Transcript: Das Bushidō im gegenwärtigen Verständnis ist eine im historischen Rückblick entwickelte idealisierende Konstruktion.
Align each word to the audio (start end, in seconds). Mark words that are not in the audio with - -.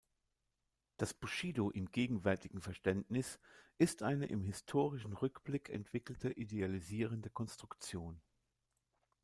Das 0.97 1.15
Bushidō 1.21 1.71
im 1.71 1.91
gegenwärtigen 1.91 2.59
Verständnis 2.59 3.37
ist 3.77 4.01
eine 4.01 4.25
im 4.25 4.41
historischen 4.41 5.13
Rückblick 5.13 5.69
entwickelte 5.69 6.31
idealisierende 6.33 7.29
Konstruktion. 7.29 8.19